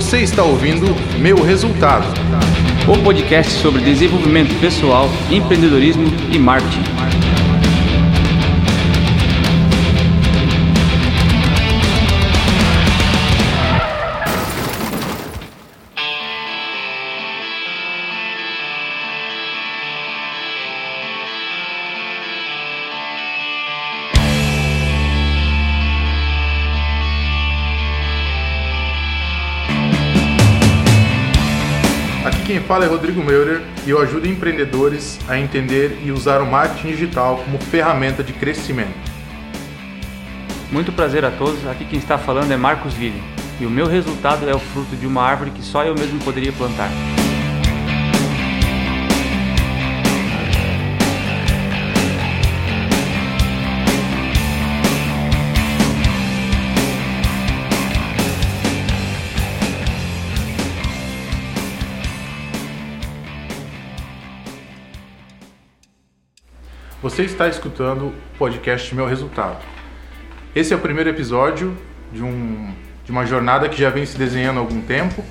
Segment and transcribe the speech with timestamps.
[0.00, 0.86] Você está ouvindo
[1.18, 2.06] Meu Resultado,
[2.88, 6.99] o podcast sobre desenvolvimento pessoal, empreendedorismo e marketing.
[32.50, 36.88] Quem fala é Rodrigo Meurer e eu ajudo empreendedores a entender e usar o marketing
[36.88, 38.90] digital como ferramenta de crescimento.
[40.72, 43.22] Muito prazer a todos, aqui quem está falando é Marcos Ville
[43.60, 46.50] e o meu resultado é o fruto de uma árvore que só eu mesmo poderia
[46.50, 46.90] plantar.
[67.02, 69.64] Você está escutando o podcast Meu Resultado.
[70.54, 71.74] Esse é o primeiro episódio
[72.12, 72.74] de, um,
[73.06, 75.24] de uma jornada que já vem se desenhando há algum tempo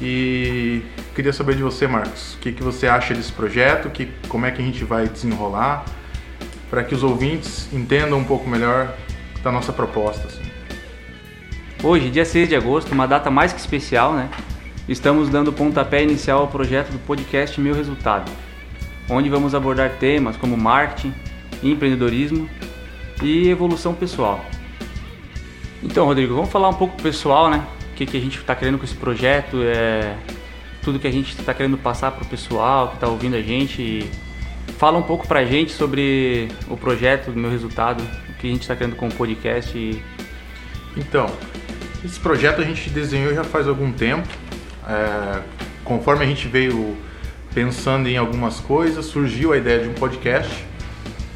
[0.00, 4.46] e queria saber de você, Marcos, o que, que você acha desse projeto, que, como
[4.46, 5.84] é que a gente vai desenrolar,
[6.70, 8.94] para que os ouvintes entendam um pouco melhor
[9.42, 10.28] da nossa proposta.
[10.28, 10.42] Assim.
[11.82, 14.30] Hoje, dia 6 de agosto, uma data mais que especial, né?
[14.88, 18.30] Estamos dando pontapé inicial ao projeto do podcast Meu Resultado
[19.08, 21.14] onde vamos abordar temas como marketing,
[21.62, 22.48] empreendedorismo
[23.22, 24.44] e evolução pessoal.
[25.82, 27.64] Então, Rodrigo, vamos falar um pouco pessoal, né?
[27.92, 30.16] O que, que a gente está querendo com esse projeto, é
[30.86, 34.08] tudo que a gente está querendo passar para o pessoal que está ouvindo a gente.
[34.78, 38.50] Fala um pouco para a gente sobre o projeto, o meu resultado, o que a
[38.50, 39.76] gente está querendo com o podcast.
[39.76, 40.00] E...
[40.96, 41.26] Então,
[42.04, 44.28] esse projeto a gente desenhou já faz algum tempo.
[44.88, 45.42] É,
[45.82, 46.96] conforme a gente veio
[47.56, 50.62] pensando em algumas coisas, surgiu a ideia de um podcast.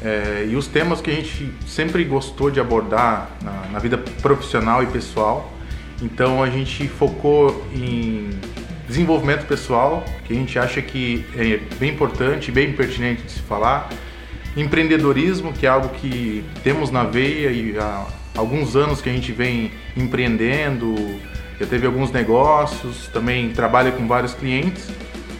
[0.03, 4.83] É, e os temas que a gente sempre gostou de abordar na, na, vida profissional
[4.83, 5.51] e pessoal.
[5.99, 8.29] Então a gente focou em
[8.87, 13.89] desenvolvimento pessoal, que a gente acha que é bem importante, bem pertinente de se falar.
[14.55, 18.05] Empreendedorismo, que é algo que temos na veia e há
[18.37, 21.19] alguns anos que a gente vem empreendendo,
[21.59, 24.87] já teve alguns negócios, também trabalha com vários clientes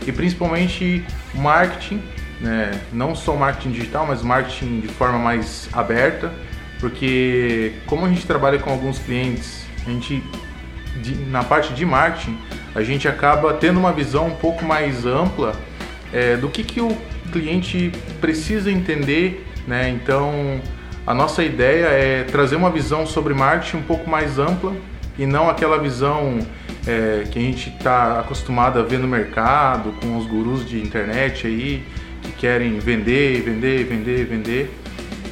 [0.06, 2.02] e principalmente marketing,
[2.40, 2.72] né?
[2.92, 6.32] não só marketing digital, mas marketing de forma mais aberta,
[6.80, 10.24] porque como a gente trabalha com alguns clientes, a gente
[11.28, 12.38] na parte de marketing
[12.76, 15.54] a gente acaba tendo uma visão um pouco mais ampla
[16.12, 16.96] é, do que, que o
[17.32, 19.90] cliente precisa entender, né?
[19.90, 20.60] Então
[21.06, 24.74] a nossa ideia é trazer uma visão sobre marketing um pouco mais ampla
[25.18, 26.40] e não aquela visão
[26.86, 31.46] é, que a gente está acostumado a ver no mercado, com os gurus de internet
[31.46, 31.84] aí,
[32.22, 34.80] que querem vender, vender, vender, vender,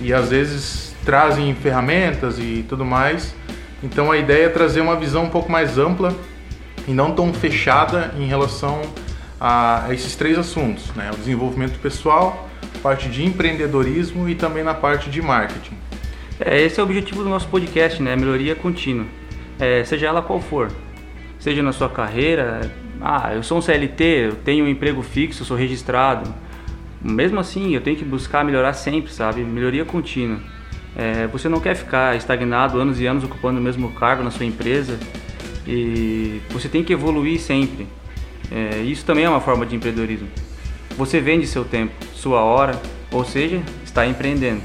[0.01, 3.35] e às vezes trazem ferramentas e tudo mais.
[3.81, 6.15] Então a ideia é trazer uma visão um pouco mais ampla
[6.88, 8.81] e não tão fechada em relação
[9.39, 11.09] a esses três assuntos, né?
[11.13, 12.49] O desenvolvimento pessoal,
[12.83, 15.77] parte de empreendedorismo e também na parte de marketing.
[16.39, 18.15] É, esse é o objetivo do nosso podcast, né?
[18.15, 19.05] Melhoria contínua,
[19.59, 20.69] é, seja ela qual for
[21.39, 22.69] seja na sua carreira.
[23.01, 26.33] Ah, eu sou um CLT, eu tenho um emprego fixo, sou registrado.
[27.01, 29.41] Mesmo assim, eu tenho que buscar melhorar sempre, sabe?
[29.41, 30.39] Melhoria contínua.
[30.95, 34.45] É, você não quer ficar estagnado anos e anos ocupando o mesmo cargo na sua
[34.45, 35.00] empresa
[35.66, 37.88] e você tem que evoluir sempre.
[38.51, 40.27] É, isso também é uma forma de empreendedorismo.
[40.97, 42.79] Você vende seu tempo, sua hora,
[43.11, 44.61] ou seja, está empreendendo.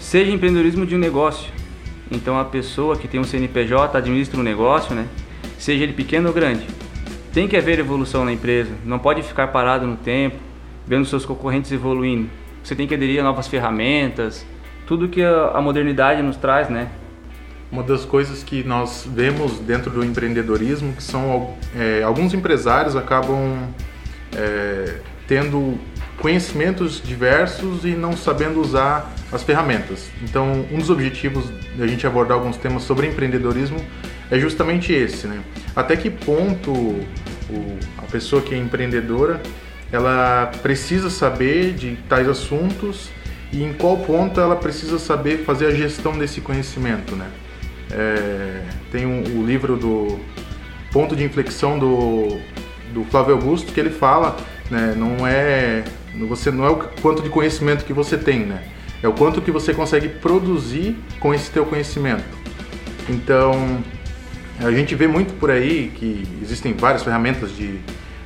[0.00, 1.50] Seja empreendedorismo de um negócio.
[2.10, 5.06] Então a pessoa que tem um CNPJ administra um negócio, né?
[5.58, 6.66] Seja ele pequeno ou grande.
[7.32, 10.36] Tem que haver evolução na empresa, não pode ficar parado no tempo,
[10.86, 12.30] vendo seus concorrentes evoluindo.
[12.64, 14.46] Você tem que aderir a novas ferramentas,
[14.86, 16.88] tudo que a modernidade nos traz, né?
[17.70, 23.68] Uma das coisas que nós vemos dentro do empreendedorismo que são é, alguns empresários acabam
[24.34, 25.78] é, tendo
[26.18, 30.10] conhecimentos diversos e não sabendo usar as ferramentas.
[30.22, 31.44] Então, um dos objetivos
[31.76, 33.78] da gente abordar alguns temas sobre empreendedorismo
[34.30, 35.40] é justamente esse, né?
[35.74, 39.40] Até que ponto o, a pessoa que é empreendedora
[39.90, 43.08] ela precisa saber de tais assuntos
[43.50, 47.30] e em qual ponto ela precisa saber fazer a gestão desse conhecimento, né?
[47.90, 50.20] É, tem um, o livro do
[50.92, 52.38] Ponto de Inflexão do,
[52.92, 54.36] do Flávio Augusto que ele fala,
[54.70, 54.94] né?
[54.94, 55.84] Não é
[56.28, 58.62] você não é o quanto de conhecimento que você tem, né?
[59.02, 62.24] É o quanto que você consegue produzir com esse teu conhecimento.
[63.08, 63.82] Então,
[64.60, 67.78] A gente vê muito por aí que existem várias ferramentas de,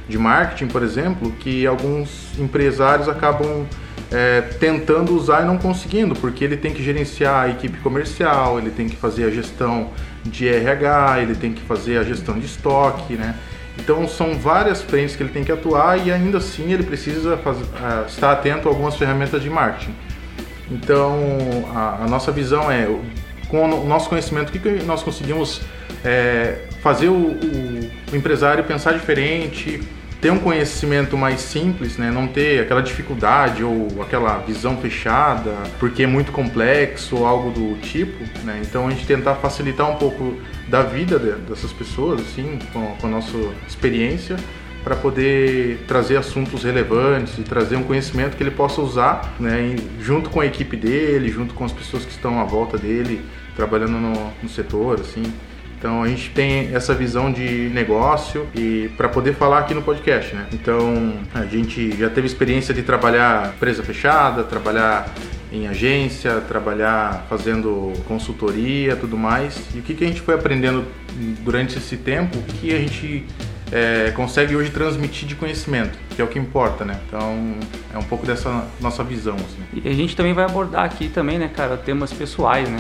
[0.08, 3.67] de marketing, por exemplo, que alguns empresários acabam
[4.11, 8.70] é, tentando usar e não conseguindo, porque ele tem que gerenciar a equipe comercial, ele
[8.70, 9.90] tem que fazer a gestão
[10.25, 13.34] de RH, ele tem que fazer a gestão de estoque, né?
[13.79, 17.64] Então são várias frentes que ele tem que atuar e ainda assim ele precisa fazer,
[17.64, 19.94] uh, estar atento a algumas ferramentas de marketing.
[20.70, 21.19] Então
[21.75, 22.87] a, a nossa visão é,
[23.52, 25.60] com o nosso conhecimento, o que, que nós conseguimos
[26.02, 29.78] é, fazer o, o, empresário pensar diferente,
[30.22, 32.10] ter um conhecimento mais simples, né?
[32.10, 37.78] não ter aquela dificuldade ou aquela visão fechada, porque é muito complexo ou algo do
[37.81, 38.25] tipo.
[38.43, 38.62] Né?
[38.64, 40.34] Então a gente tentar facilitar um pouco
[40.66, 43.37] da vida dessas pessoas, assim, com, com a nossa
[43.69, 44.37] experiência,
[44.82, 50.31] para poder trazer assuntos relevantes e trazer um conhecimento que ele possa usar, né, junto
[50.31, 53.20] com a equipe dele, junto com as pessoas que estão à volta dele,
[53.54, 55.22] trabalhando no, no setor, assim.
[55.82, 60.32] Então a gente tem essa visão de negócio e para poder falar aqui no podcast,
[60.32, 60.46] né?
[60.52, 65.12] Então a gente já teve experiência de trabalhar empresa fechada, trabalhar
[65.50, 69.60] em agência, trabalhar fazendo consultoria, tudo mais.
[69.75, 70.84] E o que, que a gente foi aprendendo
[71.40, 73.26] durante esse tempo que a gente
[73.72, 77.00] é, consegue hoje transmitir de conhecimento, que é o que importa, né?
[77.08, 77.56] Então
[77.93, 79.34] é um pouco dessa nossa visão.
[79.34, 79.82] Assim.
[79.82, 82.78] E a gente também vai abordar aqui também, né, cara, temas pessoais, né?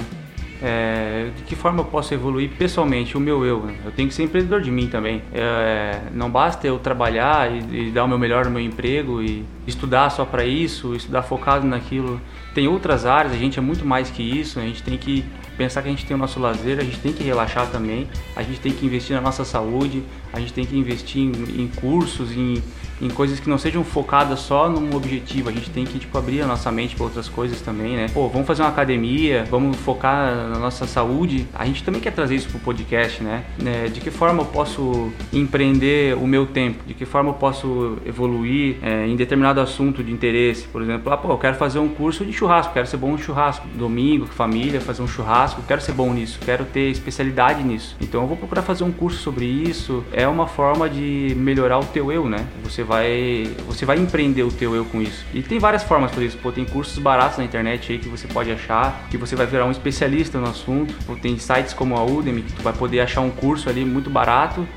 [0.64, 3.68] É, de que forma eu posso evoluir pessoalmente, o meu eu.
[3.84, 5.20] Eu tenho que ser empreendedor de mim também.
[5.34, 9.44] É, não basta eu trabalhar e, e, dar o meu melhor no meu emprego e
[9.66, 12.20] estudar só para isso, estudar focado naquilo.
[12.54, 15.24] Tem outras áreas, a gente é muito mais que isso, a gente tem que
[15.56, 18.42] pensar que a gente tem o nosso lazer, a gente tem que relaxar também, a
[18.42, 22.30] gente tem que investir na nossa saúde, a gente tem que investir em, em cursos,
[22.30, 22.62] em
[23.02, 25.48] em coisas que não sejam focadas só num objetivo.
[25.48, 28.06] A gente tem que tipo abrir a nossa mente para outras coisas também, né?
[28.14, 31.46] Pô, vamos fazer uma academia, vamos focar na nossa saúde.
[31.52, 33.44] A gente também quer trazer isso pro podcast, né?
[33.66, 36.84] É, de que forma eu posso empreender o meu tempo?
[36.86, 40.68] De que forma eu posso evoluir é, em determinado assunto de interesse?
[40.68, 43.18] Por exemplo, ah, pô, eu quero fazer um curso de churrasco, quero ser bom no
[43.18, 43.66] churrasco.
[43.74, 47.96] Domingo, família, fazer um churrasco, quero ser bom nisso, quero ter especialidade nisso.
[48.00, 50.04] Então eu vou procurar fazer um curso sobre isso.
[50.12, 52.46] É uma forma de melhorar o teu eu, né?
[52.62, 55.24] Você vai vai você vai empreender o teu eu com isso.
[55.32, 56.36] E tem várias formas para isso.
[56.36, 59.64] Pô, tem cursos baratos na internet aí que você pode achar, que você vai virar
[59.64, 60.94] um especialista no assunto.
[61.06, 64.10] Pô, tem sites como a Udemy que tu vai poder achar um curso ali muito
[64.10, 64.68] barato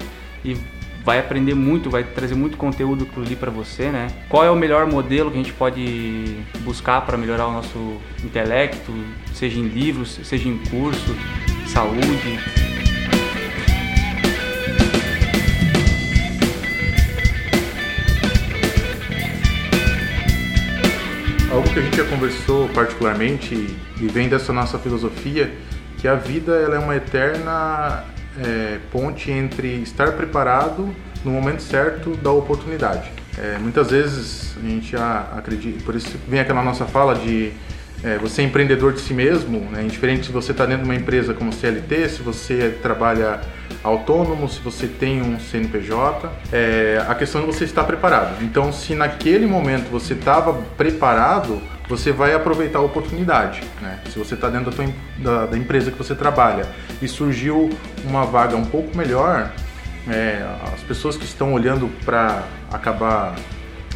[0.45, 0.55] e
[1.03, 4.07] vai aprender muito, vai trazer muito conteúdo ali para você, né?
[4.29, 8.91] Qual é o melhor modelo que a gente pode buscar para melhorar o nosso intelecto,
[9.33, 11.15] seja em livros, seja em curso,
[11.67, 12.84] saúde.
[21.55, 25.53] Algo que a gente já conversou particularmente e vem dessa nossa filosofia,
[25.97, 28.03] que a vida ela é uma eterna
[28.43, 30.93] é, ponte entre estar preparado
[31.23, 33.09] no momento certo da oportunidade.
[33.37, 37.53] É, muitas vezes a gente acredita, por isso vem aquela nossa fala de
[38.05, 39.81] é, você é empreendedor de si mesmo, né?
[39.81, 43.41] indiferente se você está dentro de uma empresa como CLT, se você trabalha
[43.83, 48.43] autônomo, se você tem um CNPJ, é, a questão é você estar preparado.
[48.43, 51.59] Então, se naquele momento você estava preparado,
[51.89, 53.63] você vai aproveitar a oportunidade.
[53.81, 53.99] Né?
[54.11, 54.85] Se você está dentro da, tua,
[55.17, 56.67] da, da, empresa que você trabalha
[57.01, 57.71] e surgiu
[58.07, 59.51] uma vaga um pouco melhor,
[60.07, 63.33] é, as pessoas que estão olhando para acabar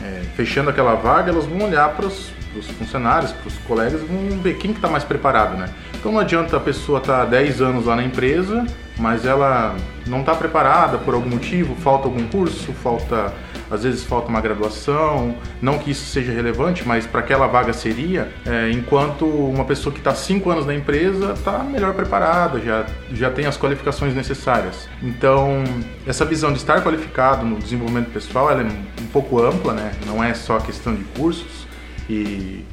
[0.03, 2.38] é, fechando aquela vaga, elas vão olhar para os
[2.71, 5.57] funcionários, para os colegas, vão ver quem está que tá mais preparado.
[5.57, 5.69] Né?
[5.95, 8.65] Então não adianta a pessoa estar tá 10 anos lá na empresa,
[8.97, 9.75] mas ela
[10.05, 13.33] não está preparada por algum motivo, falta algum curso, falta
[13.71, 18.31] às vezes falta uma graduação, não que isso seja relevante, mas para aquela vaga seria,
[18.45, 23.29] é, enquanto uma pessoa que está cinco anos na empresa está melhor preparada, já, já
[23.29, 24.89] tem as qualificações necessárias.
[25.03, 25.63] Então,
[26.07, 29.91] essa visão de estar qualificado no desenvolvimento pessoal, ela é um pouco ampla, né?
[30.05, 31.68] não é só questão de cursos
[32.09, 32.65] e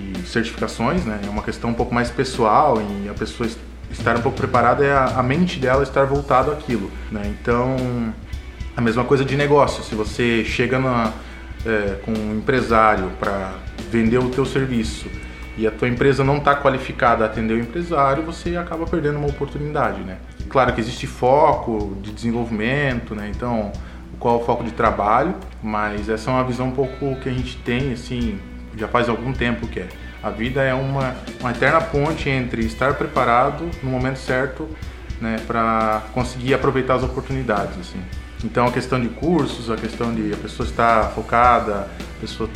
[0.00, 1.20] e certificações, né?
[1.24, 3.48] É uma questão um pouco mais pessoal e a pessoa
[3.90, 7.22] estar um pouco preparada é a, a mente dela estar voltada àquilo, né?
[7.40, 7.76] Então,
[8.76, 9.82] a mesma coisa de negócio.
[9.82, 11.12] Se você chega na,
[11.66, 13.54] é, com um empresário para
[13.90, 15.10] vender o teu serviço
[15.56, 19.28] e a tua empresa não está qualificada a atender o empresário, você acaba perdendo uma
[19.28, 20.18] oportunidade, né?
[20.48, 23.30] Claro que existe foco de desenvolvimento, né?
[23.34, 23.72] Então,
[24.18, 27.32] qual é o foco de trabalho, mas essa é uma visão um pouco que a
[27.32, 28.38] gente tem, assim,
[28.76, 29.88] já faz algum tempo que é.
[30.22, 34.68] A vida é uma, uma eterna ponte entre estar preparado no momento certo
[35.20, 37.78] né, para conseguir aproveitar as oportunidades.
[37.78, 38.00] Assim.
[38.44, 42.48] Então a questão de cursos, a questão de a pessoa estar focada, a pessoa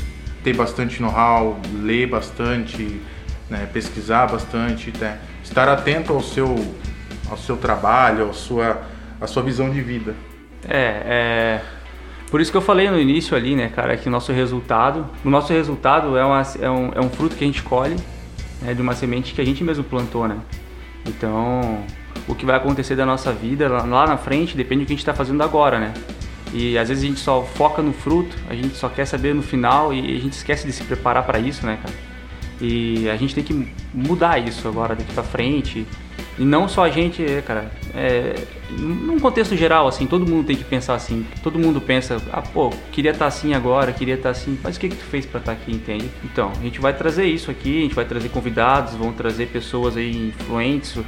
[0.42, 3.00] ter bastante know-how, ler bastante,
[3.49, 6.54] né, pesquisar bastante, né, estar atento ao seu,
[7.30, 8.83] ao seu trabalho, ao sua,
[9.21, 10.14] a sua visão de vida.
[10.68, 11.61] É, é,
[12.30, 15.30] por isso que eu falei no início ali, né, cara, que o nosso resultado, o
[15.30, 17.96] nosso resultado é, uma, é, um, é um fruto que a gente colhe
[18.60, 20.38] né, de uma semente que a gente mesmo plantou, né?
[21.06, 21.84] Então,
[22.26, 25.02] o que vai acontecer da nossa vida lá na frente depende do que a gente
[25.02, 25.92] está fazendo agora, né?
[26.52, 29.42] E às vezes a gente só foca no fruto, a gente só quer saber no
[29.42, 31.94] final e a gente esquece de se preparar para isso, né, cara?
[32.60, 35.86] E a gente tem que mudar isso agora daqui para frente.
[36.38, 37.70] E não só a gente, é, cara.
[37.94, 38.34] É,
[38.70, 41.24] num contexto geral, assim, todo mundo tem que pensar assim.
[41.42, 44.58] Todo mundo pensa, ah, pô, queria estar tá assim agora, queria estar tá assim.
[44.62, 46.10] Mas o que que tu fez para estar tá aqui, entende?
[46.24, 49.96] Então, a gente vai trazer isso aqui, a gente vai trazer convidados, vão trazer pessoas
[49.96, 50.98] aí influentes,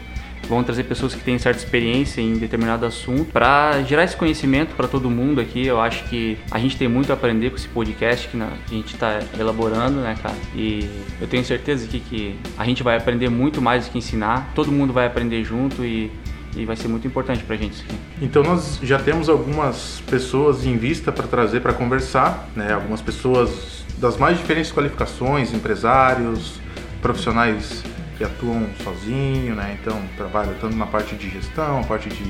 [0.48, 4.86] vão trazer pessoas que têm certa experiência em determinado assunto para gerar esse conhecimento para
[4.86, 5.66] todo mundo aqui.
[5.66, 8.94] Eu acho que a gente tem muito a aprender com esse podcast que a gente
[8.94, 10.36] está elaborando, né, cara?
[10.54, 10.88] E
[11.20, 14.52] eu tenho certeza que, que a gente vai aprender muito mais do que ensinar.
[14.54, 16.10] Todo mundo vai aprender junto e
[16.56, 17.96] e vai ser muito importante para a gente isso aqui.
[18.22, 22.72] Então nós já temos algumas pessoas em vista para trazer para conversar, né?
[22.72, 26.58] Algumas pessoas das mais diferentes qualificações, empresários,
[27.02, 27.84] profissionais
[28.16, 29.78] que atuam sozinho, né?
[29.80, 32.24] Então trabalham tanto na parte de gestão, parte de,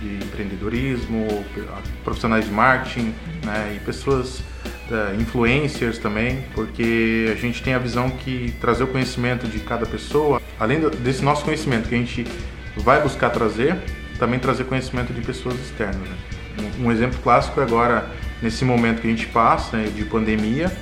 [0.00, 1.44] de empreendedorismo,
[2.04, 3.74] profissionais de marketing, né?
[3.76, 4.40] E pessoas
[4.90, 9.86] uh, influencers também, porque a gente tem a visão que trazer o conhecimento de cada
[9.86, 12.26] pessoa, além desse nosso conhecimento que a gente
[12.76, 13.76] vai buscar trazer,
[14.18, 15.96] também trazer conhecimento de pessoas externas.
[15.96, 16.16] Né?
[16.78, 18.10] Um, um, exemplo clássico é agora
[18.42, 20.72] nesse momento que a gente passa né, de pandemia,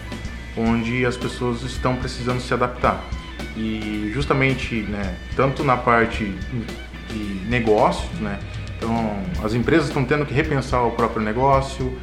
[0.57, 3.03] onde as pessoas estão precisando se adaptar.
[3.57, 6.25] E justamente, né, tanto na parte
[7.09, 8.39] de negócios, né,
[8.77, 11.99] então as empresas estão tendo que repensar o próprio negócio,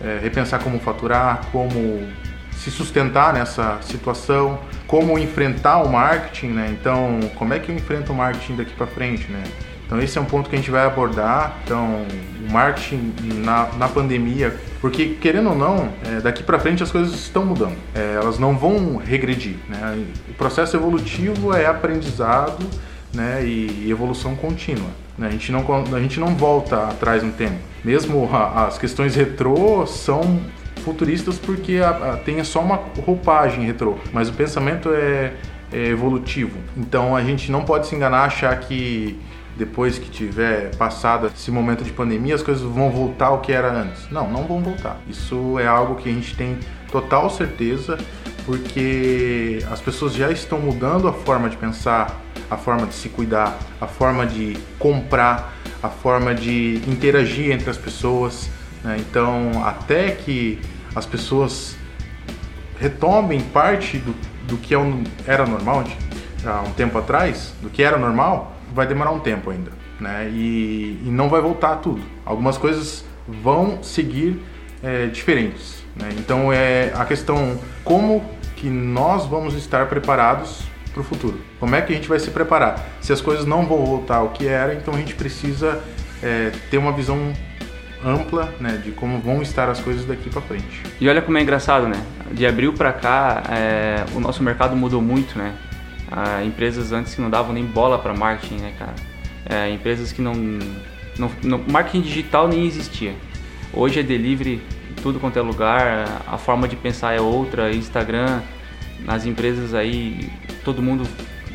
[0.00, 2.06] é, repensar como faturar, como
[2.52, 6.76] se sustentar nessa situação, como enfrentar o marketing, né?
[6.78, 9.42] Então, como é que eu enfrento o marketing daqui para frente, né?
[9.90, 11.58] Então esse é um ponto que a gente vai abordar.
[11.64, 12.06] Então
[12.48, 13.12] o marketing
[13.44, 17.76] na, na pandemia, porque querendo ou não, é, daqui para frente as coisas estão mudando.
[17.92, 19.56] É, elas não vão regredir.
[19.68, 20.06] Né?
[20.28, 22.64] O processo evolutivo é aprendizado
[23.12, 24.86] né, e, e evolução contínua.
[25.18, 25.26] Né?
[25.26, 27.58] A, gente não, a gente não volta atrás no tempo.
[27.84, 30.40] Mesmo a, as questões retrô são
[30.84, 35.32] futuristas porque a, a, tem só uma roupagem retrô, mas o pensamento é,
[35.72, 36.56] é evolutivo.
[36.76, 39.18] Então a gente não pode se enganar achar que
[39.56, 43.70] depois que tiver passado esse momento de pandemia, as coisas vão voltar ao que era
[43.70, 44.10] antes.
[44.10, 44.98] Não, não vão voltar.
[45.08, 46.58] Isso é algo que a gente tem
[46.90, 47.98] total certeza,
[48.44, 53.58] porque as pessoas já estão mudando a forma de pensar, a forma de se cuidar,
[53.80, 58.48] a forma de comprar, a forma de interagir entre as pessoas.
[58.82, 58.96] Né?
[58.98, 60.58] Então, até que
[60.94, 61.76] as pessoas
[62.78, 64.14] retomem parte do,
[64.46, 64.78] do que é
[65.26, 65.84] era normal
[66.44, 70.28] há um tempo atrás, do que era normal, vai demorar um tempo ainda, né?
[70.30, 72.00] E, e não vai voltar tudo.
[72.24, 74.40] Algumas coisas vão seguir
[74.82, 76.08] é, diferentes, né?
[76.18, 78.24] Então é a questão como
[78.56, 80.62] que nós vamos estar preparados
[80.92, 81.40] para o futuro.
[81.58, 82.84] Como é que a gente vai se preparar?
[83.00, 85.80] Se as coisas não vão voltar ao que era, então a gente precisa
[86.22, 87.32] é, ter uma visão
[88.04, 90.82] ampla né, de como vão estar as coisas daqui para frente.
[91.00, 92.02] E olha como é engraçado, né?
[92.32, 95.54] De abril para cá, é, o nosso mercado mudou muito, né?
[96.10, 98.94] Ah, empresas antes que não davam nem bola para marketing, né, cara?
[99.48, 100.34] É, empresas que não,
[101.18, 103.14] não, não, Marketing digital nem existia.
[103.72, 104.60] Hoje é delivery
[105.02, 108.40] tudo quanto é lugar, a forma de pensar é outra, Instagram,
[109.00, 110.30] nas empresas aí,
[110.64, 111.08] todo mundo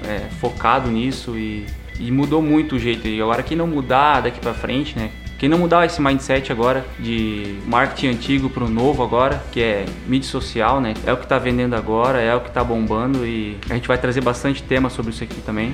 [0.03, 1.65] é, focado nisso e,
[1.99, 3.07] e mudou muito o jeito.
[3.07, 5.11] E agora que não mudar daqui para frente, né?
[5.47, 10.29] Não mudar esse mindset agora de marketing antigo para o novo agora, que é mídia
[10.29, 10.93] social, né?
[11.05, 13.97] É o que está vendendo agora, é o que está bombando e a gente vai
[13.97, 15.73] trazer bastante tema sobre isso aqui também.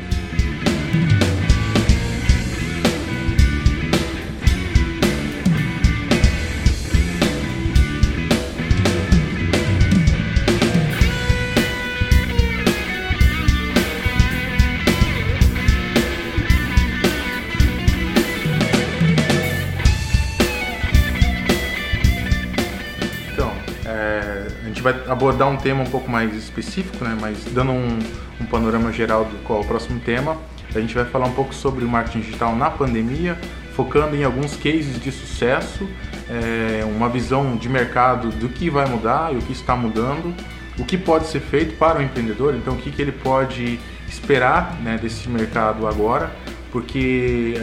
[25.11, 27.99] Abordar um tema um pouco mais específico, né, mas dando um,
[28.39, 30.37] um panorama geral do qual é o próximo tema,
[30.73, 33.37] a gente vai falar um pouco sobre o marketing digital na pandemia,
[33.75, 35.85] focando em alguns cases de sucesso,
[36.29, 40.33] é, uma visão de mercado do que vai mudar e o que está mudando,
[40.79, 44.79] o que pode ser feito para o empreendedor, então o que, que ele pode esperar
[44.81, 46.31] né, desse mercado agora,
[46.71, 47.55] porque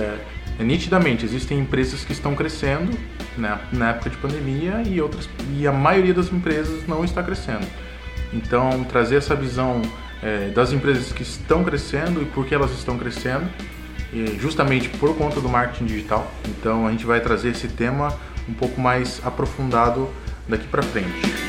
[0.59, 2.90] é, nitidamente existem empresas que estão crescendo
[3.38, 7.66] né, na época de pandemia e outras e a maioria das empresas não está crescendo.
[8.33, 9.80] Então trazer essa visão
[10.23, 13.49] é, das empresas que estão crescendo e por que elas estão crescendo
[14.38, 16.30] justamente por conta do marketing digital.
[16.49, 18.12] Então a gente vai trazer esse tema
[18.49, 20.09] um pouco mais aprofundado
[20.49, 21.48] daqui para frente.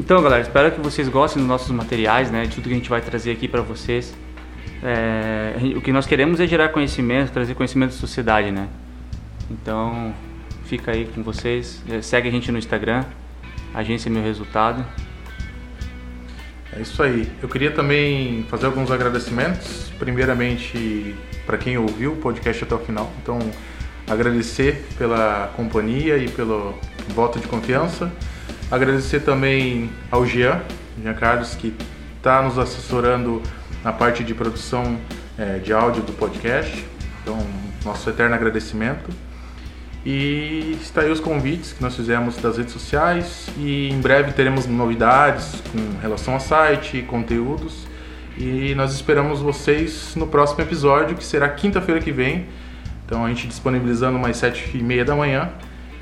[0.00, 2.88] Então, galera, espero que vocês gostem dos nossos materiais, né, de tudo que a gente
[2.88, 4.14] vai trazer aqui para vocês.
[4.82, 8.66] É, o que nós queremos é gerar conhecimento, trazer conhecimento da sociedade, né?
[9.50, 10.14] Então,
[10.64, 11.82] fica aí com vocês.
[11.86, 13.04] É, segue a gente no Instagram,
[13.74, 14.82] Agência Meu Resultado.
[16.74, 17.30] É isso aí.
[17.42, 19.92] Eu queria também fazer alguns agradecimentos.
[19.98, 21.14] Primeiramente,
[21.44, 23.12] para quem ouviu o podcast até o final.
[23.22, 23.38] Então,
[24.08, 26.74] agradecer pela companhia e pelo
[27.14, 28.10] voto de confiança.
[28.70, 30.60] Agradecer também ao Jean,
[31.02, 31.74] Jean Carlos, que
[32.16, 33.42] está nos assessorando
[33.82, 34.96] na parte de produção
[35.36, 36.86] é, de áudio do podcast.
[37.20, 37.36] Então,
[37.84, 39.10] nosso eterno agradecimento.
[40.06, 44.66] E está aí os convites que nós fizemos das redes sociais e em breve teremos
[44.66, 47.88] novidades com relação ao site, conteúdos.
[48.38, 52.46] E nós esperamos vocês no próximo episódio, que será quinta-feira que vem.
[53.04, 55.50] Então a gente disponibilizando mais sete e meia da manhã.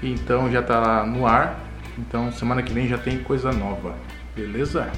[0.02, 1.67] Então já está no ar.
[1.98, 3.94] Então semana que vem já tem coisa nova.
[4.34, 4.90] Beleza?